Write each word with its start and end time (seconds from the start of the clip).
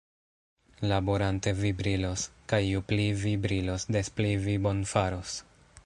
Laborante 0.91 1.53
vi 1.59 1.71
brilos; 1.81 2.23
kaj 2.53 2.61
ju 2.69 2.81
pli 2.93 3.05
vi 3.25 3.35
brilos, 3.45 3.87
des 3.97 4.11
pli 4.17 4.33
vi 4.49 4.57
bonfaros. 4.67 5.37